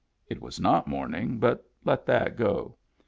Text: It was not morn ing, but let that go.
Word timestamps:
It 0.25 0.41
was 0.41 0.59
not 0.59 0.87
morn 0.87 1.13
ing, 1.13 1.37
but 1.37 1.69
let 1.85 2.07
that 2.07 2.35
go. 2.35 2.75